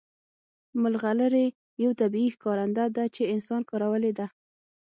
ملغلرې 0.81 1.45
یو 1.83 1.91
طبیعي 2.01 2.29
ښکارنده 2.35 2.85
ده 2.95 3.05
چې 3.15 3.31
انسان 3.33 3.61
کارولې 3.69 4.11
ده 4.19 4.27